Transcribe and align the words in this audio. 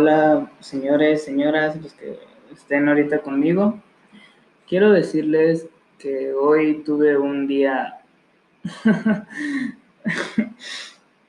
Hola, 0.00 0.48
señores, 0.60 1.24
señoras, 1.24 1.74
los 1.82 1.92
que 1.94 2.20
estén 2.52 2.88
ahorita 2.88 3.18
conmigo. 3.18 3.82
Quiero 4.68 4.92
decirles 4.92 5.68
que 5.98 6.32
hoy 6.34 6.84
tuve 6.84 7.18
un 7.18 7.48
día... 7.48 7.98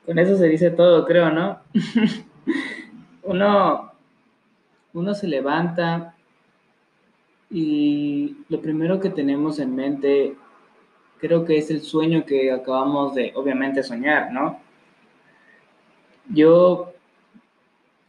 Con 0.06 0.20
eso 0.20 0.38
se 0.38 0.46
dice 0.46 0.70
todo, 0.70 1.04
creo, 1.08 1.32
¿no? 1.32 1.62
uno, 3.24 3.92
uno 4.94 5.14
se 5.16 5.28
levanta 5.28 6.14
y 7.50 8.38
lo 8.50 8.62
primero 8.62 9.00
que 9.00 9.10
tenemos 9.10 9.58
en 9.58 9.76
mente 9.76 10.36
creo 11.18 11.44
que 11.44 11.58
es 11.58 11.72
el 11.72 11.82
sueño 11.82 12.24
que 12.24 12.52
acabamos 12.52 13.16
de, 13.16 13.32
obviamente, 13.34 13.82
soñar, 13.82 14.32
¿no? 14.32 14.60
Yo 16.28 16.89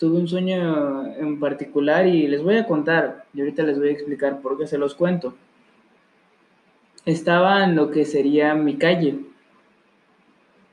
tuve 0.00 0.16
un 0.16 0.27
sueño 0.27 1.14
en 1.14 1.38
particular 1.38 2.06
y 2.06 2.27
les 2.27 2.42
voy 2.42 2.56
a 2.56 2.66
contar, 2.66 3.27
y 3.34 3.40
ahorita 3.40 3.62
les 3.64 3.78
voy 3.78 3.88
a 3.88 3.92
explicar 3.92 4.40
por 4.40 4.56
qué 4.56 4.66
se 4.66 4.78
los 4.78 4.95
cuento. 4.95 5.34
Estaba 7.04 7.64
en 7.64 7.76
lo 7.76 7.90
que 7.90 8.06
sería 8.06 8.54
mi 8.54 8.78
calle, 8.78 9.20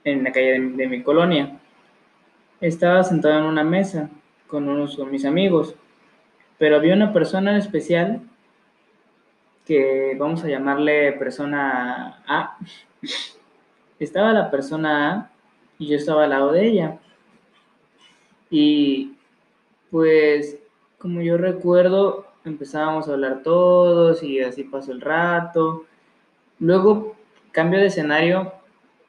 en 0.05 0.23
la 0.23 0.31
calle 0.31 0.61
de, 0.61 0.87
mi 0.87 1.03
colonia. 1.03 1.59
Estaba 2.61 3.03
sentado 3.03 3.37
en 3.39 3.43
una 3.43 3.65
mesa 3.65 4.09
con 4.47 4.69
unos 4.69 4.95
con 4.95 5.11
mis 5.11 5.25
amigos, 5.25 5.75
pero 6.57 6.77
había 6.77 6.93
una 6.93 7.11
persona 7.11 7.57
especial 7.57 8.21
que 9.65 10.15
vamos 10.17 10.41
a 10.45 10.47
llamarle 10.47 11.11
persona 11.11 12.23
A. 12.25 12.57
Estaba 13.99 14.31
la 14.31 14.49
persona 14.49 15.11
A 15.11 15.31
y 15.79 15.87
yo 15.87 15.97
estaba 15.97 16.23
al 16.23 16.29
lado 16.29 16.53
de 16.53 16.65
ella. 16.65 16.99
Y 18.49 19.16
pues, 19.91 20.57
como 20.97 21.21
yo 21.21 21.37
recuerdo, 21.37 22.27
empezábamos 22.45 23.07
a 23.07 23.13
hablar 23.13 23.41
todos 23.43 24.23
y 24.23 24.41
así 24.41 24.63
pasó 24.63 24.91
el 24.91 25.01
rato. 25.01 25.85
Luego, 26.59 27.15
cambio 27.51 27.79
de 27.79 27.87
escenario, 27.87 28.53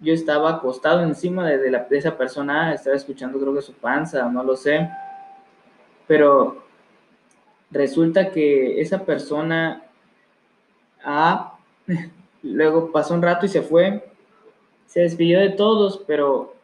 yo 0.01 0.13
estaba 0.13 0.51
acostado 0.51 1.03
encima 1.03 1.49
de, 1.49 1.71
la, 1.71 1.85
de 1.85 1.99
esa 1.99 2.17
persona, 2.17 2.73
estaba 2.73 2.97
escuchando 2.97 3.41
creo 3.41 3.55
que 3.55 3.63
su 3.63 3.73
panza, 3.75 4.29
no 4.29 4.45
lo 4.45 4.57
sé. 4.57 4.89
Pero 6.07 6.63
resulta 7.71 8.31
que 8.31 8.81
esa 8.81 9.05
persona 9.05 9.83
A, 11.05 11.59
luego 12.43 12.93
pasó 12.93 13.15
un 13.15 13.23
rato 13.23 13.47
y 13.47 13.49
se 13.49 13.63
fue, 13.63 14.09
se 14.87 15.01
despidió 15.01 15.41
de 15.41 15.51
todos, 15.51 16.03
pero 16.07 16.55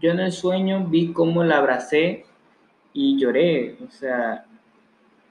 yo 0.00 0.12
en 0.12 0.20
el 0.20 0.32
sueño 0.32 0.86
vi 0.88 1.12
cómo 1.12 1.44
la 1.44 1.58
abracé 1.58 2.24
y 3.00 3.16
lloré, 3.16 3.76
o 3.86 3.88
sea, 3.92 4.44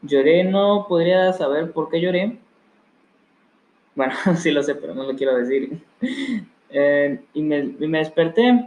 lloré, 0.02 0.46
no 0.46 0.86
podría 0.88 1.34
saber 1.34 1.74
por 1.74 1.90
qué 1.90 2.00
lloré. 2.00 2.38
Bueno, 3.94 4.14
sí 4.38 4.52
lo 4.52 4.64
sé, 4.64 4.76
pero 4.76 4.96
no 4.96 5.04
lo 5.04 5.16
quiero 5.16 5.36
decir. 5.38 5.80
Eh, 6.70 7.22
y, 7.34 7.44
me, 7.44 7.60
y, 7.60 7.88
me, 7.88 8.00
desperté, 8.00 8.66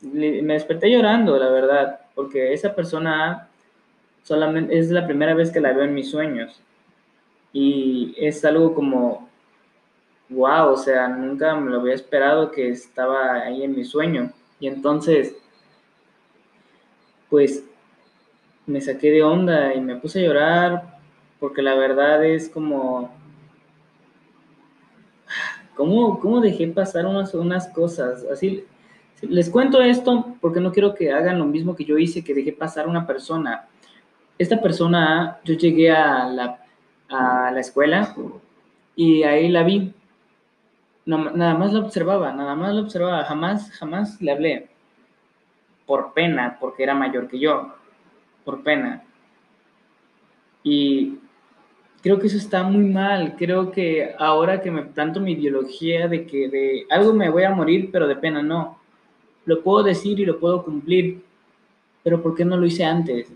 me 0.00 0.52
desperté 0.54 0.90
llorando, 0.90 1.38
la 1.38 1.48
verdad, 1.48 2.00
porque 2.16 2.52
esa 2.52 2.74
persona 2.74 3.48
solamente 4.24 4.76
es 4.76 4.90
la 4.90 5.06
primera 5.06 5.32
vez 5.32 5.52
que 5.52 5.60
la 5.60 5.72
veo 5.72 5.84
en 5.84 5.94
mis 5.94 6.10
sueños. 6.10 6.60
Y 7.52 8.12
es 8.18 8.44
algo 8.44 8.74
como, 8.74 9.28
wow, 10.28 10.72
o 10.72 10.76
sea, 10.76 11.06
nunca 11.06 11.54
me 11.54 11.70
lo 11.70 11.82
había 11.82 11.94
esperado 11.94 12.50
que 12.50 12.70
estaba 12.70 13.34
ahí 13.34 13.62
en 13.62 13.76
mi 13.76 13.84
sueño. 13.84 14.32
Y 14.58 14.66
entonces, 14.66 15.36
pues 17.28 17.62
me 18.70 18.80
saqué 18.80 19.10
de 19.10 19.22
onda 19.22 19.74
y 19.74 19.80
me 19.80 19.96
puse 19.96 20.20
a 20.20 20.22
llorar 20.22 20.98
porque 21.38 21.62
la 21.62 21.74
verdad 21.74 22.24
es 22.24 22.48
como, 22.48 23.12
¿cómo, 25.74 26.20
cómo 26.20 26.40
dejé 26.40 26.68
pasar 26.68 27.06
unas, 27.06 27.34
unas 27.34 27.68
cosas? 27.68 28.24
Así, 28.30 28.64
les 29.22 29.50
cuento 29.50 29.82
esto 29.82 30.36
porque 30.40 30.60
no 30.60 30.72
quiero 30.72 30.94
que 30.94 31.12
hagan 31.12 31.38
lo 31.38 31.46
mismo 31.46 31.74
que 31.74 31.84
yo 31.84 31.98
hice, 31.98 32.22
que 32.22 32.34
dejé 32.34 32.52
pasar 32.52 32.86
una 32.86 33.06
persona. 33.06 33.66
Esta 34.38 34.60
persona, 34.60 35.38
yo 35.44 35.54
llegué 35.54 35.90
a 35.90 36.26
la, 36.28 36.64
a 37.08 37.50
la 37.50 37.60
escuela 37.60 38.14
y 38.94 39.22
ahí 39.24 39.48
la 39.48 39.64
vi. 39.64 39.92
Nada 41.06 41.54
más 41.54 41.72
la 41.72 41.80
observaba, 41.80 42.32
nada 42.32 42.54
más 42.54 42.72
la 42.74 42.82
observaba, 42.82 43.24
jamás, 43.24 43.70
jamás 43.72 44.20
le 44.20 44.30
hablé. 44.30 44.68
Por 45.86 46.12
pena, 46.12 46.56
porque 46.60 46.84
era 46.84 46.94
mayor 46.94 47.26
que 47.26 47.40
yo 47.40 47.79
por 48.44 48.62
pena. 48.62 49.02
Y 50.62 51.18
creo 52.02 52.18
que 52.18 52.26
eso 52.26 52.36
está 52.36 52.62
muy 52.62 52.84
mal. 52.84 53.36
Creo 53.36 53.70
que 53.70 54.14
ahora 54.18 54.60
que 54.60 54.70
me 54.70 54.82
planto 54.82 55.20
mi 55.20 55.32
ideología 55.32 56.08
de 56.08 56.26
que 56.26 56.48
de 56.48 56.86
algo 56.90 57.12
me 57.12 57.30
voy 57.30 57.44
a 57.44 57.54
morir, 57.54 57.90
pero 57.92 58.06
de 58.06 58.16
pena 58.16 58.42
no. 58.42 58.78
Lo 59.46 59.62
puedo 59.62 59.82
decir 59.82 60.20
y 60.20 60.26
lo 60.26 60.38
puedo 60.38 60.62
cumplir, 60.62 61.22
pero 62.02 62.22
¿por 62.22 62.34
qué 62.34 62.44
no 62.44 62.56
lo 62.56 62.66
hice 62.66 62.84
antes? 62.84 63.32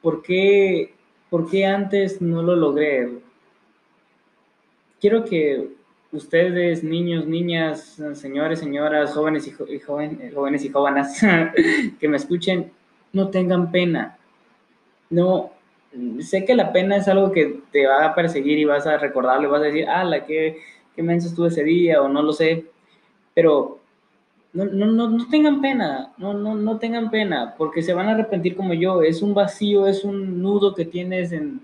¿Por 0.00 0.22
qué, 0.22 0.94
por 1.28 1.50
qué 1.50 1.66
antes 1.66 2.22
no 2.22 2.42
lo 2.42 2.54
logré? 2.54 3.18
Quiero 5.00 5.24
que 5.24 5.68
ustedes, 6.12 6.82
niños, 6.82 7.26
niñas, 7.26 8.00
señores, 8.14 8.60
señoras, 8.60 9.12
jóvenes 9.12 9.46
y, 9.46 9.80
jóvenes 9.80 10.64
y 10.64 10.70
jóvenes 10.70 11.20
que 12.00 12.08
me 12.08 12.16
escuchen, 12.16 12.72
no 13.12 13.28
tengan 13.28 13.70
pena. 13.70 14.18
No, 15.10 15.52
sé 16.20 16.44
que 16.44 16.54
la 16.54 16.72
pena 16.72 16.96
es 16.96 17.08
algo 17.08 17.32
que 17.32 17.60
te 17.72 17.86
va 17.86 18.04
a 18.04 18.14
perseguir 18.14 18.58
y 18.58 18.64
vas 18.64 18.86
a 18.86 18.98
recordarlo 18.98 19.50
vas 19.50 19.62
a 19.62 19.66
decir, 19.66 19.86
ah, 19.88 20.04
la 20.04 20.24
que, 20.26 20.58
qué 20.94 21.02
mensa 21.02 21.28
estuve 21.28 21.48
ese 21.48 21.64
día 21.64 22.02
o 22.02 22.08
no 22.08 22.22
lo 22.22 22.32
sé, 22.32 22.66
pero 23.34 23.80
no, 24.52 24.64
no, 24.66 24.86
no, 24.86 25.08
no 25.08 25.28
tengan 25.28 25.60
pena, 25.60 26.12
no, 26.18 26.34
no, 26.34 26.54
no 26.54 26.78
tengan 26.78 27.10
pena, 27.10 27.54
porque 27.56 27.82
se 27.82 27.94
van 27.94 28.08
a 28.08 28.12
arrepentir 28.12 28.56
como 28.56 28.74
yo, 28.74 29.02
es 29.02 29.22
un 29.22 29.34
vacío, 29.34 29.86
es 29.86 30.04
un 30.04 30.42
nudo 30.42 30.74
que 30.74 30.84
tienes 30.84 31.32
en 31.32 31.60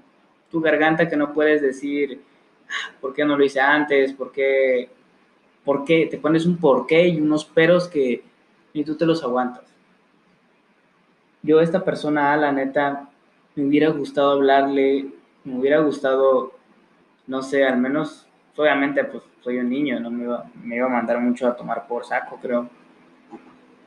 tu 0.51 0.61
garganta 0.61 1.09
que 1.09 1.17
no 1.17 1.33
puedes 1.33 1.63
decir, 1.63 2.21
ah, 2.69 2.95
¿por 3.01 3.15
qué 3.15 3.25
no 3.25 3.37
lo 3.37 3.45
hice 3.45 3.61
antes? 3.61 4.13
¿Por 4.13 4.33
qué? 4.33 4.89
¿Por 5.65 5.85
qué? 5.85 6.07
Te 6.11 6.19
pones 6.19 6.47
un 6.47 6.59
porqué 6.59 7.09
y 7.09 7.21
unos 7.21 7.45
peros 7.45 7.89
que 7.89 8.23
ni 8.75 8.85
tú 8.85 8.97
te 8.97 9.07
los 9.07 9.23
aguantas 9.23 9.74
yo 11.45 11.61
esta 11.61 11.85
persona, 11.85 12.33
a 12.33 12.37
la 12.37 12.53
neta, 12.53 13.11
me 13.55 13.67
hubiera 13.67 13.91
gustado 13.91 14.33
hablarle, 14.33 15.13
me 15.45 15.59
hubiera 15.59 15.81
gustado, 15.81 16.53
no 17.27 17.43
sé, 17.43 17.65
al 17.65 17.79
menos, 17.79 18.27
obviamente, 18.57 19.05
pues 19.05 19.23
soy 19.43 19.59
un 19.59 19.69
niño, 19.69 20.01
no 20.01 20.11
me 20.11 20.25
iba, 20.25 20.51
me 20.63 20.77
iba 20.77 20.87
a 20.87 20.91
mandar 20.91 21.21
mucho 21.21 21.47
a 21.47 21.55
tomar 21.55 21.87
por 21.87 22.05
saco, 22.05 22.39
creo. 22.41 22.69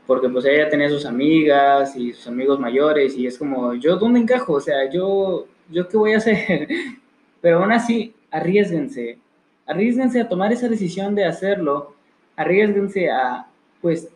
Porque 0.06 0.30
pues 0.30 0.46
ella 0.46 0.70
tenía 0.70 0.88
sus 0.88 1.06
amigas 1.06 1.96
y 1.96 2.14
sus 2.14 2.28
amigos 2.28 2.60
mayores 2.60 3.18
y 3.18 3.26
es 3.26 3.38
como, 3.38 3.74
¿yo 3.74 3.98
dónde 3.98 4.20
encajo? 4.20 4.54
O 4.54 4.62
sea, 4.62 4.90
¿yo, 4.90 5.48
yo 5.70 5.88
qué 5.88 5.98
voy 5.98 6.14
a 6.14 6.18
hacer? 6.18 6.68
Pero 7.42 7.60
aún 7.60 7.72
así, 7.72 8.14
arriesguense, 8.30 9.18
arriesguense 9.66 10.22
a 10.22 10.30
tomar 10.30 10.54
esa 10.54 10.70
decisión 10.70 11.16
de 11.16 11.26
hacerlo, 11.26 11.96
arriesguense 12.36 13.10
a, 13.10 13.48
pues, 13.82 14.10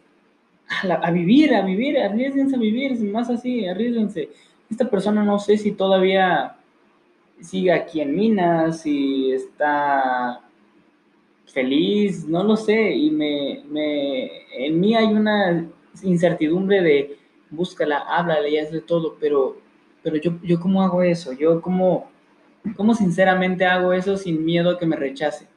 a, 0.84 1.12
vivir, 1.12 1.54
a 1.54 1.62
vivir, 1.62 1.98
arriesguense 2.00 2.56
a 2.56 2.59
vivir, 2.59 3.00
más 3.12 3.30
así, 3.30 3.68
arriesguense. 3.68 4.30
Esta 4.69 4.90
persona 4.90 5.24
no 5.24 5.40
sé 5.40 5.57
si 5.57 5.72
todavía 5.72 6.56
sigue 7.42 7.72
aquí 7.72 8.01
en 8.01 8.16
Minas, 8.16 8.81
si 8.81 9.31
está 9.31 10.42
feliz, 11.45 12.25
no 12.28 12.44
lo 12.44 12.56
sé, 12.56 12.94
y 12.94 13.12
me, 13.12 13.63
me, 13.69 14.30
en 14.57 14.80
mí 14.80 14.95
hay 14.95 15.07
una 15.07 15.68
incertidumbre 16.04 16.81
de 16.81 17.18
búscala, 17.50 17.98
háblale 18.07 18.50
y 18.50 18.57
hazle 18.57 18.81
todo, 18.81 19.18
pero, 19.19 19.57
pero 20.01 20.16
yo, 20.18 20.40
yo 20.44 20.60
cómo 20.60 20.81
hago 20.81 21.04
eso, 21.04 21.34
yo 21.34 21.62
cómo, 21.62 22.10
cómo 22.78 22.94
sinceramente 22.94 23.66
hago 23.66 23.92
eso 23.92 24.18
sin 24.18 24.45
miedo 24.45 24.69
a 24.69 24.80
que 24.80 24.86
me 24.86 24.95
rechace. 24.95 25.48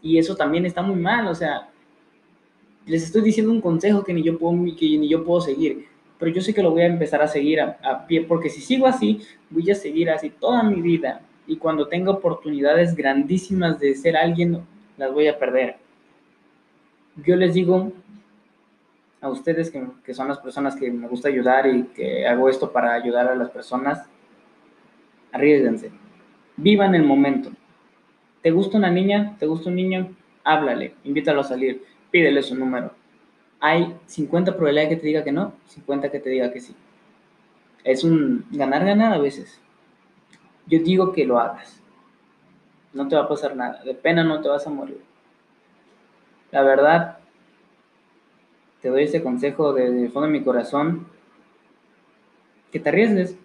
Y 0.00 0.18
eso 0.18 0.36
también 0.36 0.66
está 0.66 0.82
muy 0.82 0.96
mal, 0.96 1.26
o 1.26 1.34
sea, 1.34 1.70
les 2.86 3.02
estoy 3.02 3.22
diciendo 3.22 3.52
un 3.52 3.60
consejo 3.60 4.04
que 4.04 4.12
ni 4.12 4.22
yo 4.22 4.38
puedo, 4.38 4.54
que 4.76 4.98
ni 4.98 5.08
yo 5.08 5.24
puedo 5.24 5.40
seguir, 5.40 5.86
pero 6.18 6.30
yo 6.30 6.40
sé 6.40 6.54
que 6.54 6.62
lo 6.62 6.70
voy 6.70 6.82
a 6.82 6.86
empezar 6.86 7.22
a 7.22 7.28
seguir 7.28 7.60
a, 7.60 8.06
pie, 8.06 8.22
porque 8.22 8.50
si 8.50 8.60
sigo 8.60 8.86
así, 8.86 9.20
voy 9.50 9.70
a 9.70 9.74
seguir 9.74 10.10
así 10.10 10.30
toda 10.30 10.62
mi 10.62 10.80
vida. 10.80 11.22
Y 11.46 11.56
cuando 11.56 11.88
tenga 11.88 12.10
oportunidades 12.10 12.94
grandísimas 12.94 13.78
de 13.78 13.94
ser 13.94 14.16
alguien, 14.16 14.60
las 14.96 15.12
voy 15.12 15.26
a 15.28 15.38
perder. 15.38 15.76
Yo 17.24 17.36
les 17.36 17.54
digo 17.54 17.92
a 19.20 19.28
ustedes 19.28 19.70
que, 19.70 19.84
que 20.04 20.14
son 20.14 20.28
las 20.28 20.38
personas 20.38 20.76
que 20.76 20.90
me 20.90 21.08
gusta 21.08 21.28
ayudar 21.28 21.66
y 21.66 21.84
que 21.94 22.26
hago 22.26 22.48
esto 22.48 22.72
para 22.72 22.94
ayudar 22.94 23.28
a 23.28 23.34
las 23.34 23.50
personas, 23.50 24.06
arriesguense, 25.32 25.90
vivan 26.56 26.94
el 26.94 27.02
momento. 27.02 27.50
¿Te 28.42 28.50
gusta 28.50 28.78
una 28.78 28.90
niña? 28.90 29.36
¿Te 29.38 29.46
gusta 29.46 29.70
un 29.70 29.76
niño? 29.76 30.14
Háblale, 30.44 30.94
invítalo 31.04 31.40
a 31.40 31.44
salir 31.44 31.82
pídele 32.14 32.44
su 32.44 32.54
número. 32.54 32.92
Hay 33.58 33.92
50 34.06 34.52
probabilidades 34.52 34.90
que 34.90 35.00
te 35.00 35.06
diga 35.08 35.24
que 35.24 35.32
no, 35.32 35.52
50 35.66 36.12
que 36.12 36.20
te 36.20 36.30
diga 36.30 36.52
que 36.52 36.60
sí. 36.60 36.72
es 37.82 38.04
un 38.04 38.46
ganar-ganar 38.52 39.14
a 39.14 39.18
veces. 39.18 39.60
Yo 40.68 40.78
digo 40.78 41.12
que 41.12 41.26
lo 41.26 41.40
hagas. 41.40 41.82
No 42.92 43.08
te 43.08 43.16
va 43.16 43.22
a 43.22 43.28
pasar 43.28 43.56
nada. 43.56 43.82
De 43.82 43.94
pena 43.94 44.22
no 44.22 44.40
te 44.40 44.48
vas 44.48 44.64
a 44.64 44.70
morir. 44.70 45.00
La 46.52 46.62
verdad, 46.62 47.18
te 48.80 48.90
doy 48.90 49.02
ese 49.02 49.20
consejo 49.20 49.72
desde 49.72 50.04
el 50.04 50.12
fondo 50.12 50.28
de 50.28 50.38
mi 50.38 50.44
corazón. 50.44 51.08
Que 52.70 52.78
te 52.78 52.90
arriesgues. 52.90 53.36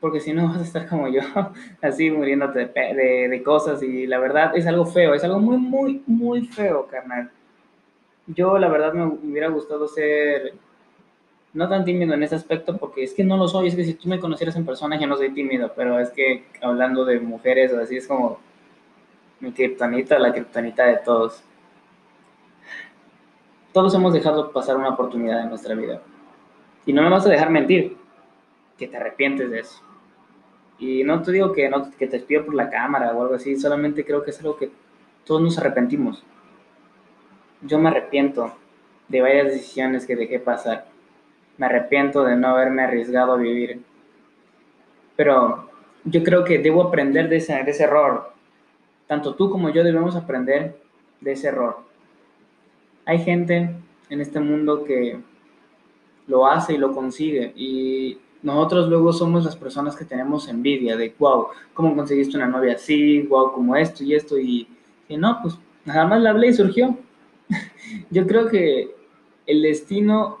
Porque 0.00 0.18
si 0.18 0.32
no 0.32 0.48
vas 0.48 0.58
a 0.58 0.62
estar 0.62 0.88
como 0.88 1.06
yo, 1.06 1.20
así 1.80 2.10
muriéndote 2.10 2.66
de, 2.66 3.28
de 3.28 3.42
cosas. 3.44 3.84
Y 3.84 4.08
la 4.08 4.18
verdad 4.18 4.56
es 4.56 4.66
algo 4.66 4.84
feo. 4.84 5.14
Es 5.14 5.22
algo 5.22 5.38
muy, 5.38 5.58
muy, 5.58 6.02
muy 6.08 6.44
feo, 6.44 6.88
carnal. 6.88 7.30
Yo 8.28 8.58
la 8.58 8.68
verdad 8.68 8.92
me 8.92 9.06
hubiera 9.06 9.48
gustado 9.48 9.88
ser 9.88 10.54
no 11.54 11.68
tan 11.68 11.84
tímido 11.84 12.14
en 12.14 12.22
ese 12.22 12.34
aspecto 12.34 12.76
porque 12.76 13.02
es 13.02 13.14
que 13.14 13.24
no 13.24 13.36
lo 13.36 13.48
soy, 13.48 13.68
es 13.68 13.74
que 13.74 13.84
si 13.84 13.94
tú 13.94 14.08
me 14.08 14.20
conocieras 14.20 14.54
en 14.56 14.66
persona 14.66 15.00
yo 15.00 15.06
no 15.06 15.16
soy 15.16 15.32
tímido, 15.32 15.72
pero 15.74 15.98
es 15.98 16.10
que 16.10 16.44
hablando 16.60 17.04
de 17.04 17.20
mujeres 17.20 17.72
así 17.72 17.96
es 17.96 18.06
como 18.06 18.38
mi 19.40 19.52
kriptonita, 19.52 20.18
la 20.18 20.32
kriptonita 20.32 20.84
de 20.84 20.98
todos. 20.98 21.42
Todos 23.72 23.94
hemos 23.94 24.12
dejado 24.12 24.52
pasar 24.52 24.76
una 24.76 24.90
oportunidad 24.90 25.42
en 25.42 25.48
nuestra 25.48 25.74
vida. 25.74 26.02
Y 26.86 26.92
no 26.92 27.02
me 27.02 27.10
vas 27.10 27.26
a 27.26 27.30
dejar 27.30 27.50
mentir, 27.50 27.96
que 28.76 28.88
te 28.88 28.96
arrepientes 28.96 29.50
de 29.50 29.60
eso. 29.60 29.82
Y 30.78 31.04
no 31.04 31.22
te 31.22 31.32
digo 31.32 31.52
que, 31.52 31.68
no, 31.68 31.90
que 31.90 32.06
te 32.06 32.18
despido 32.18 32.46
por 32.46 32.54
la 32.54 32.70
cámara 32.70 33.12
o 33.12 33.22
algo 33.22 33.34
así, 33.34 33.56
solamente 33.56 34.04
creo 34.04 34.22
que 34.22 34.30
es 34.30 34.40
algo 34.40 34.56
que 34.56 34.70
todos 35.24 35.42
nos 35.42 35.58
arrepentimos. 35.58 36.24
Yo 37.62 37.78
me 37.78 37.88
arrepiento 37.88 38.52
de 39.08 39.20
varias 39.20 39.46
decisiones 39.46 40.06
que 40.06 40.16
dejé 40.16 40.38
pasar 40.38 40.86
me 41.58 41.66
arrepiento 41.66 42.24
de 42.24 42.36
no 42.36 42.48
haberme 42.48 42.82
arriesgado 42.82 43.32
a 43.32 43.36
vivir. 43.36 43.82
Pero 45.16 45.68
yo 46.04 46.22
creo 46.22 46.44
que 46.44 46.58
debo 46.58 46.84
aprender 46.84 47.28
de 47.28 47.36
ese, 47.36 47.52
de 47.64 47.70
ese 47.70 47.84
error. 47.84 48.32
Tanto 49.08 49.34
tú 49.34 49.50
como 49.50 49.68
yo 49.68 49.82
debemos 49.82 50.16
aprender 50.16 50.80
de 51.20 51.32
ese 51.32 51.48
error. 51.48 51.80
Hay 53.04 53.18
gente 53.18 53.74
en 54.08 54.20
este 54.20 54.38
mundo 54.38 54.84
que 54.84 55.18
lo 56.28 56.46
hace 56.46 56.74
y 56.74 56.78
lo 56.78 56.92
consigue 56.92 57.52
y 57.56 58.18
nosotros 58.42 58.88
luego 58.88 59.12
somos 59.12 59.44
las 59.44 59.56
personas 59.56 59.96
que 59.96 60.04
tenemos 60.04 60.46
envidia 60.46 60.96
de, 60.96 61.12
wow, 61.18 61.48
¿cómo 61.74 61.96
conseguiste 61.96 62.36
una 62.36 62.46
novia 62.46 62.74
así? 62.74 63.22
Wow, 63.22 63.52
como 63.52 63.74
esto 63.74 64.04
y 64.04 64.14
esto 64.14 64.38
y, 64.38 64.68
y 65.08 65.16
no, 65.16 65.40
pues 65.42 65.58
nada 65.84 66.06
más 66.06 66.20
la 66.20 66.30
hablé 66.30 66.48
y 66.48 66.52
surgió. 66.52 66.96
Yo 68.10 68.26
creo 68.26 68.48
que 68.48 68.94
el 69.46 69.62
destino 69.62 70.38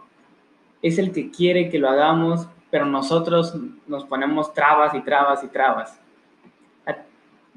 es 0.82 0.98
el 0.98 1.12
que 1.12 1.30
quiere 1.30 1.70
que 1.70 1.78
lo 1.78 1.88
hagamos, 1.88 2.48
pero 2.70 2.84
nosotros 2.84 3.56
nos 3.86 4.04
ponemos 4.04 4.52
trabas 4.52 4.94
y 4.94 5.00
trabas 5.00 5.42
y 5.42 5.48
trabas. 5.48 6.00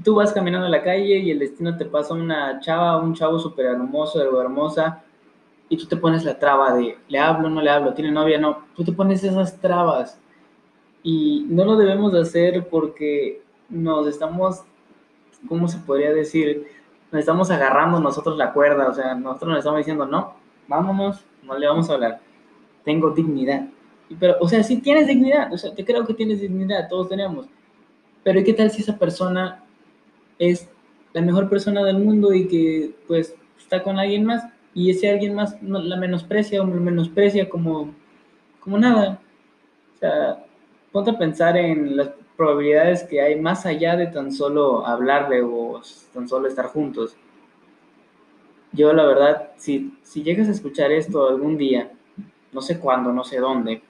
Tú 0.03 0.15
vas 0.15 0.33
caminando 0.33 0.65
en 0.65 0.71
la 0.71 0.81
calle 0.81 1.19
y 1.19 1.29
el 1.29 1.37
destino 1.37 1.77
te 1.77 1.85
pasa 1.85 2.13
una 2.15 2.59
chava, 2.59 2.97
un 2.97 3.13
chavo 3.13 3.37
súper 3.37 3.67
hermoso, 3.67 4.41
hermosa, 4.41 5.03
y 5.69 5.77
tú 5.77 5.85
te 5.85 5.95
pones 5.95 6.25
la 6.25 6.39
traba 6.39 6.73
de, 6.73 6.97
le 7.07 7.19
hablo, 7.19 7.49
no 7.49 7.61
le 7.61 7.69
hablo, 7.69 7.93
tiene 7.93 8.11
novia, 8.11 8.39
no. 8.39 8.65
Tú 8.75 8.83
te 8.83 8.91
pones 8.91 9.23
esas 9.23 9.59
trabas. 9.59 10.19
Y 11.03 11.45
no 11.49 11.65
lo 11.65 11.77
debemos 11.77 12.11
de 12.11 12.21
hacer 12.21 12.67
porque 12.67 13.41
nos 13.69 14.07
estamos, 14.07 14.63
¿cómo 15.47 15.67
se 15.67 15.77
podría 15.79 16.11
decir? 16.11 16.67
Nos 17.11 17.19
estamos 17.19 17.51
agarrando 17.51 17.99
nosotros 17.99 18.37
la 18.37 18.53
cuerda, 18.53 18.87
o 18.89 18.93
sea, 18.93 19.15
nosotros 19.15 19.49
nos 19.49 19.57
estamos 19.59 19.79
diciendo, 19.79 20.05
no, 20.05 20.35
vámonos, 20.67 21.25
no 21.43 21.57
le 21.57 21.67
vamos 21.67 21.89
a 21.89 21.93
hablar 21.93 22.21
tengo 22.83 23.11
dignidad. 23.11 23.67
Pero, 24.19 24.35
o 24.39 24.47
sea, 24.47 24.63
sí 24.63 24.81
tienes 24.81 25.07
dignidad, 25.07 25.51
o 25.53 25.57
sea, 25.57 25.73
te 25.73 25.85
creo 25.85 26.05
que 26.05 26.13
tienes 26.13 26.41
dignidad, 26.41 26.89
todos 26.89 27.09
tenemos. 27.09 27.47
Pero 28.23 28.43
¿qué 28.43 28.53
tal 28.53 28.69
si 28.69 28.81
esa 28.81 28.97
persona 28.97 29.63
es 30.37 30.69
la 31.13 31.21
mejor 31.21 31.49
persona 31.49 31.83
del 31.83 31.99
mundo 31.99 32.33
y 32.33 32.47
que 32.47 32.95
pues 33.07 33.35
está 33.57 33.81
con 33.83 33.97
alguien 33.97 34.25
más 34.25 34.45
y 34.73 34.89
ese 34.89 35.09
alguien 35.09 35.35
más 35.35 35.61
la 35.61 35.97
menosprecia 35.97 36.61
o 36.61 36.65
me 36.65 36.79
menosprecia 36.79 37.49
como, 37.49 37.93
como 38.59 38.77
nada? 38.77 39.19
O 39.95 39.97
sea, 39.99 40.45
ponte 40.91 41.11
a 41.11 41.17
pensar 41.17 41.55
en 41.55 41.95
las 41.95 42.09
probabilidades 42.41 43.03
que 43.03 43.21
hay 43.21 43.39
más 43.39 43.67
allá 43.67 43.95
de 43.95 44.07
tan 44.07 44.31
solo 44.31 44.83
hablarle 44.87 45.43
o 45.43 45.79
tan 46.11 46.27
solo 46.27 46.47
estar 46.47 46.65
juntos. 46.65 47.15
Yo 48.71 48.93
la 48.93 49.05
verdad, 49.05 49.51
si, 49.57 49.95
si 50.01 50.23
llegas 50.23 50.47
a 50.47 50.51
escuchar 50.51 50.91
esto 50.91 51.29
algún 51.29 51.55
día, 51.55 51.91
no 52.51 52.61
sé 52.63 52.79
cuándo, 52.79 53.13
no 53.13 53.23
sé 53.23 53.37
dónde. 53.37 53.83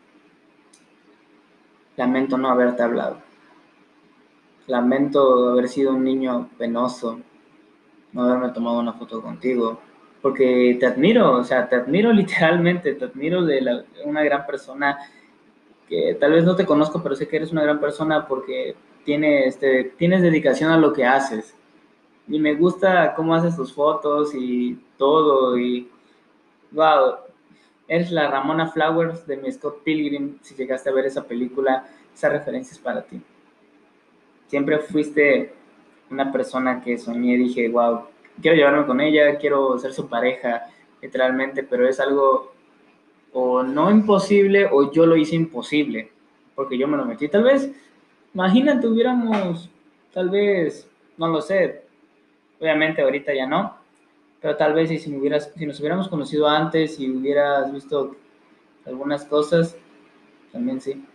Lamento 1.95 2.37
no 2.37 2.49
haberte 2.49 2.83
hablado. 2.83 3.19
Lamento 4.67 5.51
haber 5.51 5.69
sido 5.69 5.93
un 5.93 6.03
niño 6.03 6.49
penoso, 6.57 7.21
no 8.11 8.23
haberme 8.23 8.49
tomado 8.49 8.79
una 8.79 8.91
foto 8.91 9.21
contigo, 9.21 9.79
porque 10.21 10.75
te 10.77 10.87
admiro, 10.87 11.37
o 11.37 11.43
sea, 11.45 11.69
te 11.69 11.77
admiro 11.77 12.11
literalmente, 12.21 12.95
te 12.95 13.05
admiro 13.05 13.45
de 13.45 13.85
una 14.03 14.23
gran 14.23 14.45
persona 14.45 14.97
que 15.91 16.15
tal 16.15 16.31
vez 16.31 16.45
no 16.45 16.55
te 16.55 16.65
conozco, 16.65 17.03
pero 17.03 17.15
sé 17.15 17.27
que 17.27 17.35
eres 17.35 17.51
una 17.51 17.63
gran 17.63 17.81
persona 17.81 18.25
porque 18.25 18.77
tienes, 19.03 19.55
este, 19.55 19.93
tienes 19.97 20.21
dedicación 20.21 20.71
a 20.71 20.77
lo 20.77 20.93
que 20.93 21.03
haces. 21.03 21.53
Y 22.29 22.39
me 22.39 22.55
gusta 22.55 23.13
cómo 23.13 23.35
haces 23.35 23.57
tus 23.57 23.73
fotos 23.73 24.33
y 24.33 24.79
todo, 24.97 25.57
y 25.57 25.89
wow, 26.71 27.17
Eres 27.91 28.09
la 28.09 28.31
Ramona 28.31 28.69
Flowers 28.69 29.27
de 29.27 29.35
mi 29.35 29.51
Scott 29.51 29.83
Pilgrim. 29.83 30.37
Si 30.41 30.55
llegaste 30.55 30.89
a 30.89 30.93
ver 30.93 31.07
esa 31.07 31.25
película, 31.25 31.85
esa 32.13 32.29
referencia 32.29 32.71
es 32.71 32.79
para 32.79 33.01
ti. 33.01 33.21
Siempre 34.47 34.79
fuiste 34.79 35.53
una 36.09 36.31
persona 36.31 36.81
que 36.81 36.97
soñé, 36.97 37.35
dije, 37.35 37.67
wow, 37.67 38.03
quiero 38.41 38.55
llevarme 38.55 38.85
con 38.85 39.01
ella, 39.01 39.37
quiero 39.37 39.77
ser 39.77 39.91
su 39.91 40.07
pareja, 40.07 40.69
literalmente, 41.01 41.63
pero 41.63 41.85
es 41.85 41.99
algo 41.99 42.53
o 43.33 43.63
no 43.63 43.89
imposible 43.89 44.67
o 44.71 44.91
yo 44.91 45.05
lo 45.05 45.15
hice 45.15 45.35
imposible, 45.35 46.11
porque 46.55 46.77
yo 46.77 46.87
me 46.87 46.97
lo 46.97 47.05
metí. 47.05 47.27
Tal 47.27 47.43
vez, 47.43 47.71
imagínate, 48.33 48.87
hubiéramos, 48.87 49.69
tal 50.13 50.29
vez, 50.29 50.87
no 51.17 51.27
lo 51.27 51.41
sé, 51.41 51.83
obviamente 52.59 53.01
ahorita 53.01 53.33
ya 53.33 53.47
no, 53.47 53.75
pero 54.41 54.55
tal 54.57 54.73
vez 54.73 54.89
si, 54.89 54.99
si, 54.99 55.15
hubieras, 55.15 55.51
si 55.55 55.65
nos 55.65 55.79
hubiéramos 55.79 56.07
conocido 56.07 56.47
antes 56.47 56.99
y 56.99 57.09
hubieras 57.09 57.71
visto 57.71 58.15
algunas 58.85 59.25
cosas, 59.25 59.77
también 60.51 60.81
sí. 60.81 61.05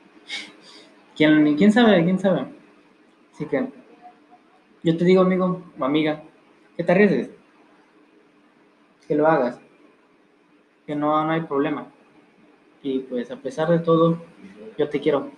¿Quién, 1.17 1.57
quién 1.57 1.73
sabe? 1.73 2.05
¿Quién 2.05 2.19
sabe? 2.19 2.47
Así 3.33 3.47
que 3.47 3.69
yo 4.83 4.97
te 4.97 5.05
digo, 5.05 5.23
amigo 5.23 5.63
o 5.79 5.85
amiga, 5.85 6.23
que 6.77 6.85
te 6.85 6.93
arriesgues, 6.93 7.31
que 9.09 9.15
lo 9.15 9.27
hagas, 9.27 9.59
que 10.87 10.95
no, 10.95 11.25
no 11.25 11.33
hay 11.33 11.41
problema. 11.41 11.89
Y 12.87 13.01
pues 13.01 13.31
a 13.31 13.37
pesar 13.37 13.69
de 13.69 13.81
todo, 13.81 14.23
yo 14.79 14.89
te 14.89 15.01
quiero. 15.01 15.31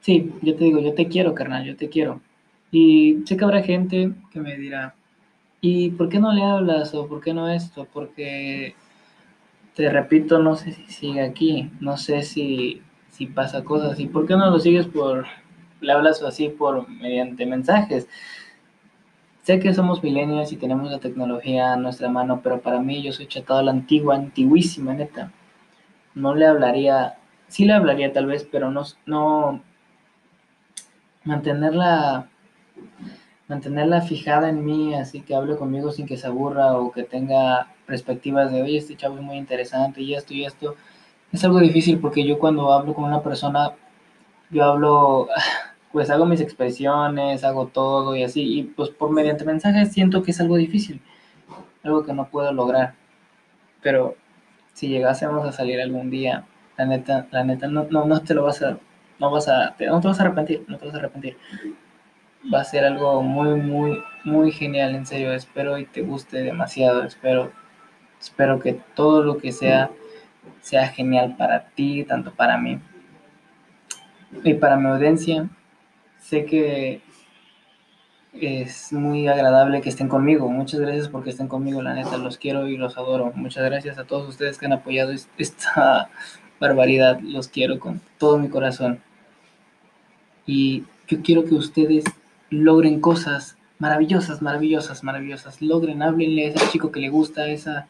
Sí, 0.00 0.32
yo 0.40 0.54
te 0.54 0.64
digo, 0.64 0.80
yo 0.80 0.94
te 0.94 1.08
quiero, 1.08 1.34
carnal, 1.34 1.64
yo 1.64 1.76
te 1.76 1.88
quiero. 1.88 2.20
Y 2.70 3.22
sé 3.26 3.36
que 3.36 3.44
habrá 3.44 3.62
gente 3.62 4.12
que 4.32 4.40
me 4.40 4.56
dirá, 4.56 4.94
¿Y 5.60 5.90
por 5.90 6.08
qué 6.08 6.20
no 6.20 6.32
le 6.32 6.44
hablas 6.44 6.94
o 6.94 7.08
por 7.08 7.20
qué 7.20 7.34
no 7.34 7.48
esto? 7.48 7.88
Porque, 7.92 8.74
te 9.74 9.90
repito, 9.90 10.38
no 10.38 10.54
sé 10.54 10.72
si 10.72 10.86
sigue 10.86 11.22
aquí, 11.22 11.70
no 11.80 11.96
sé 11.96 12.22
si, 12.22 12.82
si 13.10 13.26
pasa 13.26 13.64
cosas. 13.64 13.98
¿Y 13.98 14.06
por 14.06 14.26
qué 14.26 14.36
no 14.36 14.48
lo 14.50 14.60
sigues 14.60 14.86
por, 14.86 15.26
le 15.80 15.92
hablas 15.92 16.22
así 16.22 16.50
por, 16.50 16.88
mediante 16.88 17.46
mensajes? 17.46 18.08
Sé 19.46 19.60
que 19.60 19.72
somos 19.72 20.02
milenios 20.02 20.50
y 20.50 20.56
tenemos 20.56 20.90
la 20.90 20.98
tecnología 20.98 21.72
a 21.72 21.76
nuestra 21.76 22.08
mano, 22.10 22.40
pero 22.42 22.60
para 22.60 22.80
mí 22.80 23.00
yo 23.00 23.12
soy 23.12 23.28
chatado 23.28 23.60
a 23.60 23.62
la 23.62 23.70
antigua, 23.70 24.16
antiguísima, 24.16 24.92
neta. 24.92 25.30
No 26.16 26.34
le 26.34 26.46
hablaría, 26.46 27.14
sí 27.46 27.64
le 27.64 27.74
hablaría 27.74 28.12
tal 28.12 28.26
vez, 28.26 28.42
pero 28.50 28.72
no, 28.72 29.62
mantenerla 31.22 32.28
mantenerla 33.46 34.00
fijada 34.00 34.48
en 34.48 34.64
mí, 34.64 34.96
así 34.96 35.20
que 35.20 35.36
hable 35.36 35.56
conmigo 35.56 35.92
sin 35.92 36.06
que 36.06 36.16
se 36.16 36.26
aburra 36.26 36.76
o 36.76 36.90
que 36.90 37.04
tenga 37.04 37.68
perspectivas 37.86 38.50
de, 38.50 38.62
oye, 38.62 38.78
este 38.78 38.96
chavo 38.96 39.14
es 39.14 39.22
muy 39.22 39.36
interesante 39.36 40.02
y 40.02 40.14
esto 40.14 40.34
y 40.34 40.44
esto, 40.44 40.74
es 41.30 41.44
algo 41.44 41.60
difícil 41.60 42.00
porque 42.00 42.26
yo 42.26 42.40
cuando 42.40 42.72
hablo 42.72 42.94
con 42.94 43.04
una 43.04 43.22
persona, 43.22 43.70
yo 44.50 44.64
hablo, 44.64 45.28
pues 45.92 46.10
hago 46.10 46.26
mis 46.26 46.40
expresiones, 46.40 47.44
hago 47.44 47.68
todo 47.68 48.16
y 48.16 48.22
así, 48.22 48.58
y 48.58 48.62
pues 48.64 48.90
por 48.90 49.10
mediante 49.10 49.44
mensajes 49.44 49.92
siento 49.92 50.22
que 50.22 50.32
es 50.32 50.40
algo 50.40 50.56
difícil, 50.56 51.00
algo 51.82 52.04
que 52.04 52.12
no 52.12 52.28
puedo 52.28 52.52
lograr, 52.52 52.94
pero 53.82 54.16
si 54.74 54.88
llegásemos 54.88 55.46
a 55.46 55.52
salir 55.52 55.80
algún 55.80 56.10
día, 56.10 56.44
la 56.76 56.86
neta, 56.86 57.26
la 57.30 57.44
neta, 57.44 57.68
no, 57.68 57.86
no, 57.90 58.04
no 58.04 58.20
te 58.22 58.34
lo 58.34 58.44
vas 58.44 58.62
a, 58.62 58.78
no 59.18 59.30
vas 59.30 59.48
a, 59.48 59.74
no 59.80 60.00
te 60.00 60.08
vas 60.08 60.20
a 60.20 60.22
arrepentir, 60.22 60.64
no 60.68 60.76
te 60.78 60.86
vas 60.86 60.94
a 60.94 60.98
arrepentir 60.98 61.36
va 62.52 62.60
a 62.60 62.64
ser 62.64 62.84
algo 62.84 63.22
muy, 63.22 63.60
muy, 63.60 64.02
muy 64.24 64.52
genial, 64.52 64.94
en 64.94 65.06
serio. 65.06 65.32
Espero 65.32 65.78
y 65.78 65.86
te 65.86 66.02
guste 66.02 66.42
demasiado. 66.42 67.04
Espero, 67.04 67.52
espero 68.20 68.60
que 68.60 68.80
todo 68.94 69.22
lo 69.22 69.38
que 69.38 69.52
sea 69.52 69.90
sea 70.60 70.88
genial 70.88 71.36
para 71.36 71.68
ti, 71.70 72.04
tanto 72.04 72.32
para 72.32 72.58
mí 72.58 72.80
y 74.44 74.54
para 74.54 74.76
mi 74.76 74.88
audiencia. 74.88 75.48
Sé 76.18 76.44
que 76.44 77.02
es 78.40 78.92
muy 78.92 79.28
agradable 79.28 79.80
que 79.80 79.88
estén 79.88 80.08
conmigo. 80.08 80.48
Muchas 80.50 80.80
gracias 80.80 81.08
porque 81.08 81.30
estén 81.30 81.48
conmigo, 81.48 81.82
la 81.82 81.94
neta, 81.94 82.18
los 82.18 82.38
quiero 82.38 82.68
y 82.68 82.76
los 82.76 82.98
adoro. 82.98 83.32
Muchas 83.34 83.64
gracias 83.64 83.98
a 83.98 84.04
todos 84.04 84.28
ustedes 84.28 84.58
que 84.58 84.66
han 84.66 84.72
apoyado 84.72 85.12
esta 85.38 86.10
barbaridad. 86.60 87.20
Los 87.20 87.48
quiero 87.48 87.78
con 87.78 88.00
todo 88.18 88.38
mi 88.38 88.48
corazón. 88.48 89.00
Y 90.46 90.84
yo 91.08 91.22
quiero 91.22 91.44
que 91.44 91.54
ustedes 91.54 92.04
logren 92.50 93.00
cosas 93.00 93.56
maravillosas, 93.78 94.42
maravillosas, 94.42 95.02
maravillosas. 95.02 95.62
Logren, 95.62 96.02
háblenle 96.02 96.46
a 96.46 96.48
ese 96.50 96.70
chico 96.70 96.90
que 96.90 97.00
le 97.00 97.08
gusta, 97.08 97.42
a 97.42 97.48
esa, 97.48 97.88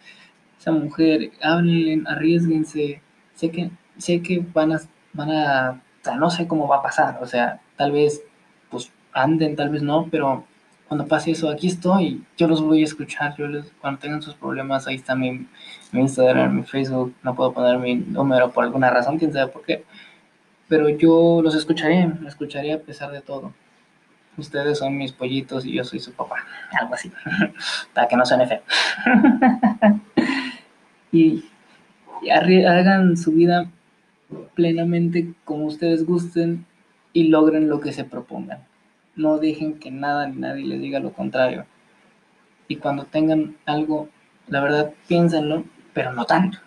esa 0.59 0.73
mujer, 0.73 1.33
háblenle, 1.43 2.03
arriesguense. 2.07 3.03
Sé 3.35 3.51
que, 3.51 3.71
sé 3.99 4.23
que 4.23 4.45
van 4.53 4.73
a, 4.73 4.81
van 5.13 5.31
a, 5.31 5.83
o 6.01 6.05
sea, 6.05 6.17
no 6.17 6.31
sé 6.31 6.47
cómo 6.47 6.69
va 6.69 6.79
a 6.79 6.83
pasar, 6.83 7.19
o 7.21 7.27
sea, 7.27 7.61
tal 7.77 7.93
vez, 7.93 8.23
pues 8.71 8.91
anden, 9.13 9.57
tal 9.57 9.71
vez 9.71 9.83
no, 9.83 10.09
pero 10.11 10.45
cuando 10.89 11.07
pase 11.07 11.33
eso, 11.33 11.51
aquí 11.51 11.67
estoy, 11.67 12.23
yo 12.37 12.47
los 12.47 12.63
voy 12.63 12.83
a 12.83 12.85
escuchar, 12.85 13.35
yo 13.37 13.49
les, 13.49 13.67
cuando 13.81 13.99
tengan 13.99 14.23
sus 14.23 14.35
problemas, 14.35 14.87
ahí 14.87 14.97
está 14.97 15.17
mi, 15.17 15.47
mi 15.93 16.01
Instagram, 16.01 16.57
mi 16.57 16.63
Facebook, 16.63 17.15
no 17.23 17.35
puedo 17.35 17.53
poner 17.53 17.79
mi 17.79 17.97
número 17.97 18.51
por 18.53 18.65
alguna 18.65 18.91
razón, 18.91 19.19
quién 19.19 19.33
sabe 19.33 19.51
por 19.51 19.65
qué, 19.65 19.85
pero 20.69 20.89
yo 20.89 21.41
los 21.43 21.55
escucharé, 21.55 22.07
los 22.07 22.29
escucharé 22.29 22.73
a 22.73 22.81
pesar 22.81 23.11
de 23.11 23.21
todo. 23.21 23.53
Ustedes 24.37 24.79
son 24.79 24.97
mis 24.99 25.13
pollitos 25.13 25.65
y 25.65 25.73
yo 25.73 25.83
soy 25.83 25.99
su 25.99 26.13
papá, 26.13 26.37
algo 26.79 26.95
así, 26.95 27.11
para 27.95 28.07
que 28.07 28.17
no 28.17 28.27
suene 28.27 28.47
feo. 28.47 28.61
y, 31.13 31.45
y 32.23 32.31
hagan 32.31 33.17
su 33.17 33.33
vida 33.33 33.67
plenamente 34.55 35.33
como 35.45 35.65
ustedes 35.67 36.05
gusten 36.05 36.67
y 37.17 37.29
logren 37.29 37.69
lo 37.69 37.81
que 37.81 37.93
se 37.93 38.05
propongan 38.05 38.61
no 39.17 39.39
dejen 39.39 39.79
que 39.79 39.91
nada 39.91 40.29
ni 40.29 40.37
nadie 40.37 40.65
les 40.65 40.81
diga 40.81 41.01
lo 41.01 41.13
contrario. 41.13 41.67
Y 42.69 42.77
cuando 42.77 43.05
tengan 43.05 43.57
algo, 43.65 44.09
la 44.49 44.61
verdad, 44.61 44.93
piénsenlo, 45.09 45.65
pero 45.95 46.13
no 46.13 46.25
tanto. 46.27 46.59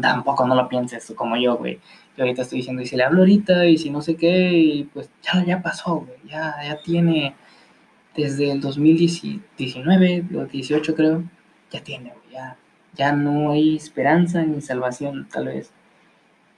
Tampoco 0.00 0.46
no 0.46 0.56
lo 0.56 0.68
pienses 0.68 1.12
como 1.14 1.36
yo, 1.36 1.56
güey. 1.56 1.78
Yo 2.16 2.24
ahorita 2.24 2.42
estoy 2.42 2.58
diciendo, 2.58 2.82
y 2.82 2.86
si 2.86 2.96
le 2.96 3.04
hablo 3.04 3.20
ahorita, 3.20 3.66
y 3.66 3.78
si 3.78 3.90
no 3.90 4.00
sé 4.00 4.16
qué, 4.16 4.52
y 4.52 4.84
pues 4.84 5.10
ya, 5.22 5.44
ya 5.44 5.62
pasó, 5.62 5.96
güey. 5.96 6.18
Ya, 6.28 6.56
ya 6.64 6.82
tiene 6.82 7.34
desde 8.16 8.50
el 8.50 8.60
2019, 8.60 10.24
o 10.36 10.46
18 10.46 10.94
creo, 10.94 11.24
ya 11.70 11.82
tiene, 11.82 12.10
güey. 12.10 12.32
Ya, 12.32 12.56
ya 12.94 13.12
no 13.12 13.52
hay 13.52 13.76
esperanza 13.76 14.42
ni 14.42 14.60
salvación, 14.60 15.28
tal 15.30 15.46
vez. 15.46 15.72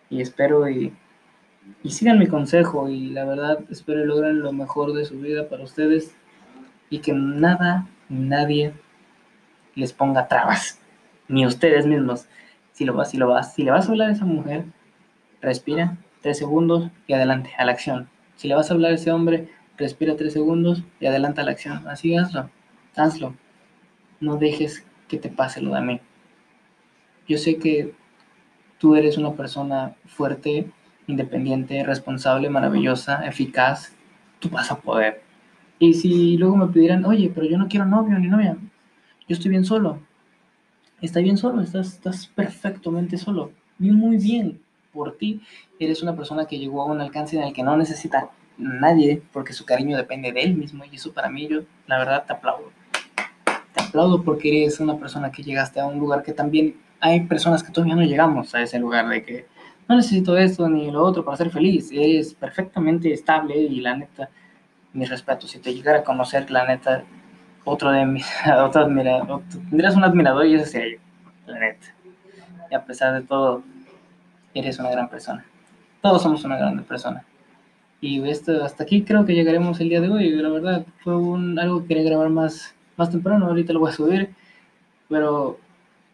Y 0.09 0.21
espero 0.21 0.69
y 0.69 0.93
y 1.83 1.91
sigan 1.91 2.19
mi 2.19 2.27
consejo 2.27 2.89
y 2.89 3.09
la 3.09 3.25
verdad 3.25 3.61
espero 3.71 4.05
logren 4.05 4.41
lo 4.41 4.53
mejor 4.53 4.93
de 4.93 5.05
su 5.05 5.21
vida 5.21 5.49
para 5.49 5.65
ustedes 5.65 6.15
y 6.91 6.99
que 6.99 7.13
nada 7.13 7.87
nadie 8.09 8.73
les 9.75 9.93
ponga 9.93 10.29
trabas, 10.29 10.81
ni 11.29 11.47
ustedes 11.47 11.87
mismos. 11.87 12.27
Si 12.73 12.85
lo 12.85 12.95
vas, 12.95 13.11
si 13.11 13.17
lo 13.17 13.29
vas, 13.29 13.55
si 13.55 13.63
le 13.63 13.71
vas 13.71 13.89
a 13.89 13.93
hablar 13.93 14.11
a 14.11 14.13
esa 14.13 14.25
mujer, 14.25 14.65
respira 15.41 15.97
tres 16.23 16.39
segundos 16.39 16.91
y 17.07 17.13
adelante 17.13 17.51
a 17.59 17.65
la 17.65 17.73
acción. 17.73 18.09
Si 18.37 18.49
le 18.49 18.55
vas 18.55 18.71
a 18.71 18.75
hablar 18.75 18.93
a 18.93 18.95
ese 18.95 19.13
hombre, 19.13 19.49
respira 19.77 20.17
tres 20.17 20.33
segundos 20.33 20.83
y 21.01 21.07
adelanta 21.07 21.43
a 21.43 21.45
la 21.45 21.53
acción. 21.53 21.87
Así 21.89 22.17
hazlo, 22.17 22.51
hazlo. 22.97 23.35
No 24.21 24.37
dejes 24.37 24.85
que 25.09 25.19
te 25.19 25.29
pase 25.29 25.61
lo 25.61 25.75
de 25.75 25.81
mí. 25.83 26.01
Yo 27.29 27.39
sé 27.39 27.59
que 27.59 27.95
tú 28.79 28.95
eres 28.95 29.19
una 29.19 29.33
persona 29.33 29.95
fuerte, 30.07 30.71
independiente, 31.07 31.85
responsable, 31.85 32.51
maravillosa, 32.51 33.27
eficaz, 33.27 33.95
tú 34.39 34.49
vas 34.51 34.71
a 34.71 34.81
poder. 34.81 35.23
Y 35.79 35.95
si 35.95 36.37
luego 36.37 36.57
me 36.57 36.67
pidieran, 36.69 37.05
oye, 37.05 37.31
pero 37.35 37.47
yo 37.47 37.59
no 37.59 37.69
quiero 37.69 37.85
novio 37.85 38.19
ni 38.19 38.29
novia, 38.29 38.57
yo 39.29 39.35
estoy 39.35 39.51
bien 39.51 39.65
solo. 39.65 40.01
Está 41.01 41.21
bien 41.21 41.37
solo, 41.37 41.61
estás, 41.61 41.89
estás 41.89 42.27
perfectamente 42.29 43.19
solo. 43.19 43.53
Y 43.79 43.91
muy 43.91 44.17
bien 44.17 44.61
por 44.93 45.17
ti. 45.17 45.43
Eres 45.79 46.03
una 46.03 46.17
persona 46.17 46.47
que 46.47 46.59
llegó 46.59 46.83
a 46.83 46.87
un 46.87 47.01
alcance 47.01 47.37
en 47.37 47.43
el 47.43 47.53
que 47.53 47.63
no 47.63 47.77
necesita 47.77 48.31
nadie 48.57 49.23
porque 49.33 49.53
su 49.53 49.67
cariño 49.67 49.97
depende 49.97 50.33
de 50.33 50.41
él 50.41 50.55
mismo. 50.55 50.85
Y 50.91 50.97
eso 50.97 51.13
para 51.13 51.29
mí, 51.29 51.47
yo 51.47 51.61
la 51.87 51.99
verdad 51.99 52.25
te 52.27 52.33
aplaudo. 52.33 52.71
Te 53.75 53.83
aplaudo 53.83 54.23
porque 54.23 54.63
eres 54.63 54.81
una 54.81 54.97
persona 54.97 55.31
que 55.31 55.43
llegaste 55.43 55.81
a 55.81 55.87
un 55.87 55.99
lugar 55.99 56.23
que 56.23 56.33
también 56.33 56.77
hay 57.01 57.21
personas 57.21 57.63
que 57.63 57.73
todavía 57.73 57.95
no 57.95 58.03
llegamos 58.03 58.55
a 58.55 58.63
ese 58.63 58.79
lugar 58.79 59.09
de 59.09 59.23
que 59.23 59.47
no 59.89 59.97
necesito 59.97 60.37
esto 60.37 60.69
ni 60.69 60.91
lo 60.91 61.03
otro 61.03 61.25
para 61.25 61.37
ser 61.37 61.51
feliz, 61.51 61.91
es 61.93 62.35
perfectamente 62.35 63.13
estable 63.13 63.57
y 63.57 63.81
la 63.81 63.97
neta, 63.97 64.29
mi 64.93 65.05
respeto, 65.05 65.47
si 65.47 65.59
te 65.59 65.75
llegara 65.75 66.01
a 66.01 66.05
conocer, 66.05 66.51
la 66.51 66.67
neta, 66.67 67.05
otro 67.65 67.91
de 67.93 68.05
mis, 68.05 68.27
otro 68.65 68.83
admirador, 68.83 69.43
tendrías 69.71 69.97
un 69.97 70.05
admirador 70.05 70.47
y 70.47 70.55
ese 70.55 70.67
sería 70.67 70.97
yo, 70.97 71.53
la 71.53 71.61
neta. 71.61 71.87
Y 72.71 72.75
a 72.75 72.85
pesar 72.85 73.15
de 73.15 73.27
todo, 73.27 73.63
eres 74.55 74.79
una 74.79 74.91
gran 74.91 75.09
persona. 75.09 75.45
Todos 76.03 76.23
somos 76.23 76.45
una 76.45 76.57
gran 76.57 76.83
persona. 76.85 77.25
Y 78.01 78.29
esto, 78.29 78.65
hasta 78.65 78.85
aquí 78.85 79.03
creo 79.03 79.25
que 79.25 79.35
llegaremos 79.35 79.81
el 79.81 79.89
día 79.89 80.01
de 80.01 80.09
hoy. 80.09 80.31
La 80.31 80.49
verdad, 80.49 80.87
fue 81.03 81.17
un, 81.17 81.59
algo 81.59 81.83
que 81.83 81.89
quería 81.89 82.05
grabar 82.05 82.29
más, 82.29 82.75
más 82.97 83.11
temprano. 83.11 83.47
Ahorita 83.47 83.73
lo 83.73 83.81
voy 83.81 83.91
a 83.91 83.95
subir. 83.95 84.31
Pero 85.09 85.59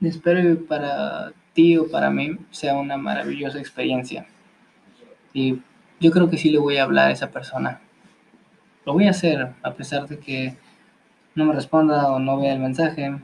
espero 0.00 0.64
para 0.66 1.32
tío 1.52 1.90
para 1.90 2.10
mí 2.10 2.38
sea 2.50 2.74
una 2.74 2.96
maravillosa 2.96 3.58
experiencia. 3.58 4.26
Y 5.32 5.60
yo 6.00 6.10
creo 6.10 6.28
que 6.28 6.38
sí 6.38 6.50
le 6.50 6.58
voy 6.58 6.76
a 6.76 6.84
hablar 6.84 7.08
a 7.08 7.12
esa 7.12 7.30
persona. 7.30 7.80
Lo 8.84 8.94
voy 8.94 9.06
a 9.06 9.10
hacer, 9.10 9.52
a 9.62 9.74
pesar 9.74 10.08
de 10.08 10.18
que 10.18 10.56
no 11.34 11.44
me 11.44 11.54
responda 11.54 12.10
o 12.10 12.18
no 12.18 12.40
vea 12.40 12.52
el 12.52 12.60
mensaje. 12.60 13.16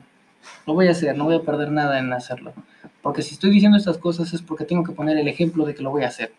Lo 0.66 0.74
voy 0.74 0.88
a 0.88 0.92
hacer, 0.92 1.16
no 1.16 1.24
voy 1.24 1.36
a 1.36 1.42
perder 1.42 1.70
nada 1.70 1.98
en 1.98 2.12
hacerlo. 2.12 2.52
Porque 3.02 3.22
si 3.22 3.34
estoy 3.34 3.50
diciendo 3.50 3.76
estas 3.76 3.98
cosas 3.98 4.32
es 4.32 4.42
porque 4.42 4.64
tengo 4.64 4.84
que 4.84 4.92
poner 4.92 5.18
el 5.18 5.28
ejemplo 5.28 5.64
de 5.64 5.74
que 5.74 5.82
lo 5.82 5.90
voy 5.90 6.04
a 6.04 6.08
hacer. 6.08 6.32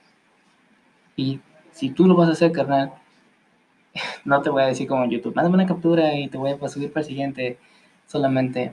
Y 1.16 1.40
si 1.72 1.90
tú 1.90 2.06
lo 2.08 2.16
vas 2.16 2.30
a 2.30 2.34
hacer, 2.34 2.52
carnal, 2.52 2.94
no 4.26 4.42
te 4.42 4.50
voy 4.50 4.64
a 4.64 4.68
decir 4.68 4.88
como 4.88 5.04
en 5.04 5.12
YouTube, 5.12 5.36
mándame 5.36 5.56
una 5.56 5.68
captura 5.68 6.16
y 6.16 6.28
te 6.30 6.38
voy 6.38 6.52
a 6.52 6.68
subir 6.68 6.92
para 6.92 7.02
el 7.02 7.08
siguiente. 7.08 7.58
Solamente 8.08 8.72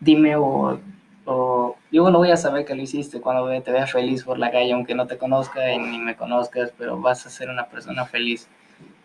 dime 0.00 0.34
o 0.36 0.80
yo 1.90 2.10
no 2.10 2.18
voy 2.18 2.30
a 2.30 2.36
saber 2.36 2.64
que 2.64 2.74
lo 2.74 2.82
hiciste 2.82 3.20
cuando 3.20 3.48
te 3.62 3.72
veas 3.72 3.92
feliz 3.92 4.24
por 4.24 4.38
la 4.38 4.50
calle, 4.50 4.72
aunque 4.72 4.94
no 4.94 5.06
te 5.06 5.18
conozca 5.18 5.72
y 5.72 5.78
ni 5.78 5.98
me 5.98 6.16
conozcas, 6.16 6.72
pero 6.76 7.00
vas 7.00 7.26
a 7.26 7.30
ser 7.30 7.50
una 7.50 7.66
persona 7.66 8.04
feliz. 8.06 8.48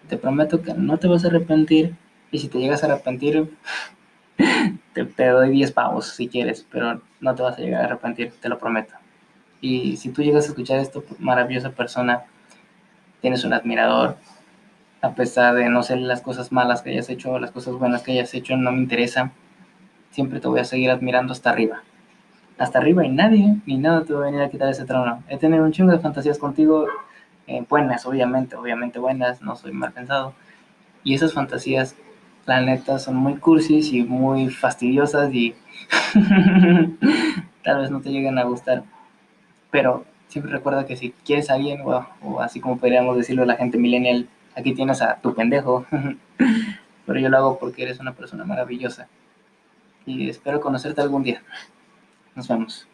Te 0.08 0.18
prometo 0.18 0.62
que 0.62 0.74
no 0.74 0.98
te 0.98 1.08
vas 1.08 1.24
a 1.26 1.28
arrepentir 1.28 1.96
y 2.32 2.40
si 2.40 2.48
te 2.48 2.60
llegas 2.60 2.84
a 2.84 2.88
arrepentir, 2.88 3.52
te, 4.94 5.28
doy 5.28 5.50
10 5.52 5.72
pavos 5.72 6.08
si 6.08 6.28
quieres, 6.28 6.66
pero 6.72 7.02
no 7.20 7.36
te 7.36 7.42
vas 7.44 7.58
a 7.58 7.62
llegar 7.62 7.82
a 7.82 7.86
arrepentir, 7.86 8.34
te 8.40 8.50
lo 8.50 8.58
prometo. 8.58 8.94
Y 9.62 9.98
si 9.98 10.10
tú 10.10 10.22
llegas 10.22 10.46
a 10.46 10.50
escuchar 10.50 10.80
esto, 10.80 11.04
maravillosa 11.20 11.72
persona, 11.72 12.24
tienes 13.22 13.44
un 13.44 13.54
admirador, 13.54 14.18
a 15.02 15.16
pesar 15.16 15.56
de 15.56 15.70
no 15.70 15.82
ser 15.84 16.00
las 16.00 16.22
cosas 16.22 16.52
malas 16.52 16.82
que 16.82 16.92
hayas 16.92 17.10
hecho 17.10 17.38
las 17.40 17.52
cosas 17.52 17.76
buenas 17.76 18.04
que 18.04 18.12
hayas 18.12 18.34
hecho, 18.34 18.58
no 18.58 18.72
me 18.72 18.80
interesa. 18.80 19.32
Siempre 20.12 20.40
te 20.40 20.48
voy 20.48 20.60
a 20.60 20.66
seguir 20.66 20.92
admirando 20.92 21.34
hasta 21.34 21.50
arriba 21.50 21.84
hasta 22.58 22.80
arriba 22.80 23.06
y 23.06 23.10
nadie 23.10 23.58
ni 23.66 23.78
nada 23.78 24.04
te 24.04 24.14
va 24.14 24.22
a 24.22 24.26
venir 24.26 24.42
a 24.42 24.50
quitar 24.50 24.70
ese 24.70 24.86
trono. 24.86 25.24
He 25.28 25.38
tenido 25.38 25.64
un 25.64 25.72
chingo 25.72 25.92
de 25.92 26.00
fantasías 26.00 26.38
contigo, 26.38 26.88
eh, 27.48 27.66
buenas, 27.70 28.06
obviamente, 28.06 28.56
obviamente 28.56 29.00
buenas, 29.00 29.42
no 29.42 29.56
soy 29.56 29.72
mal 29.72 29.92
pensado. 29.92 30.34
Y 31.04 31.14
esas 31.14 31.34
fantasías, 31.34 31.96
la 32.46 32.62
neta, 32.62 33.00
son 33.00 33.16
muy 33.16 33.36
cursis 33.36 33.92
y 33.92 34.04
muy 34.04 34.50
fastidiosas 34.50 35.34
y 35.34 35.56
tal 37.64 37.82
vez 37.82 37.92
no 37.92 38.02
te 38.02 38.10
lleguen 38.10 38.40
a 38.40 38.44
gustar. 38.44 38.84
Pero 39.72 40.06
siempre 40.28 40.52
recuerda 40.52 40.86
que 40.86 40.96
si 40.96 41.12
quieres 41.26 41.50
a 41.50 41.56
alguien, 41.56 41.82
o 41.84 42.42
así 42.42 42.60
como 42.60 42.78
podríamos 42.78 43.18
decirlo 43.18 43.44
a 43.44 43.48
la 43.48 43.56
gente 43.56 43.78
millennial, 43.78 44.28
aquí 44.56 44.74
tienes 44.74 45.02
a 45.02 45.18
tu 45.18 45.34
pendejo. 45.36 45.86
Pero 47.06 47.20
yo 47.20 47.30
lo 47.30 47.38
hago 47.38 47.60
porque 47.60 47.84
eres 47.84 48.00
una 48.00 48.14
persona 48.14 48.46
maravillosa. 48.46 49.08
Y 50.06 50.30
espero 50.30 50.62
conocerte 50.62 51.02
algún 51.02 51.24
día. 51.24 51.44
Nos 52.36 52.48
vemos. 52.50 52.88